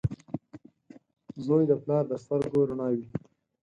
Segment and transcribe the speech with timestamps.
[1.45, 3.05] •زوی د پلار د سترګو رڼا وي.